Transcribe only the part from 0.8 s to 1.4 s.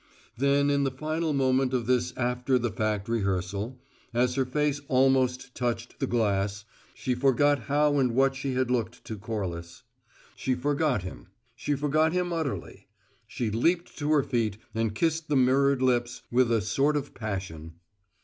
the final